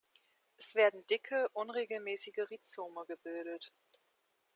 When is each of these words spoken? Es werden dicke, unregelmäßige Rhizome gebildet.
Es 0.57 0.73
werden 0.73 1.05
dicke, 1.05 1.47
unregelmäßige 1.53 2.49
Rhizome 2.49 3.05
gebildet. 3.07 3.71